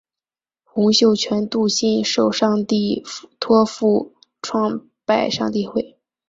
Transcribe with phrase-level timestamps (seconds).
[0.63, 3.03] 洪秀全笃信受上帝
[3.39, 5.95] 托负创拜上帝会。